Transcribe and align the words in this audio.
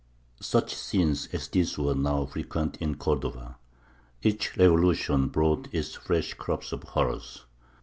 ]Such 0.41 0.73
scenes 0.73 1.27
as 1.31 1.47
this 1.47 1.77
were 1.77 1.93
now 1.93 2.25
frequent 2.25 2.75
in 2.77 2.95
Cordova. 2.95 3.57
Each 4.23 4.57
revolution 4.57 5.27
brought 5.27 5.71
its 5.71 5.93
fresh 5.93 6.33
crop 6.33 6.63
of 6.73 6.81
horrors. 6.81 7.45